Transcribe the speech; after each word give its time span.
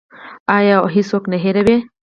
آیا 0.57 0.75
او 0.81 0.87
هیڅوک 0.95 1.23
نه 1.31 1.37
هیروي؟ 1.43 1.77